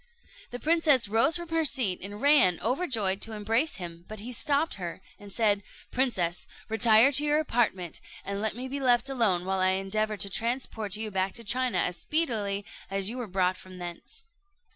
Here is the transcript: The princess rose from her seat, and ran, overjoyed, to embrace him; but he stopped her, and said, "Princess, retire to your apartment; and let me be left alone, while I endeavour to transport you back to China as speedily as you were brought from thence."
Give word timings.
The 0.49 0.57
princess 0.59 1.07
rose 1.07 1.35
from 1.37 1.49
her 1.49 1.63
seat, 1.63 1.99
and 2.01 2.19
ran, 2.19 2.59
overjoyed, 2.61 3.21
to 3.21 3.33
embrace 3.33 3.75
him; 3.75 4.03
but 4.07 4.19
he 4.19 4.31
stopped 4.31 4.73
her, 4.81 4.99
and 5.19 5.31
said, 5.31 5.61
"Princess, 5.91 6.47
retire 6.69 7.11
to 7.11 7.23
your 7.23 7.37
apartment; 7.39 8.01
and 8.25 8.41
let 8.41 8.55
me 8.55 8.67
be 8.67 8.79
left 8.79 9.09
alone, 9.09 9.45
while 9.45 9.59
I 9.59 9.73
endeavour 9.77 10.17
to 10.17 10.27
transport 10.31 10.95
you 10.95 11.11
back 11.11 11.33
to 11.35 11.43
China 11.43 11.77
as 11.77 11.97
speedily 11.97 12.65
as 12.89 13.11
you 13.11 13.19
were 13.19 13.27
brought 13.27 13.57
from 13.57 13.77
thence." 13.77 14.25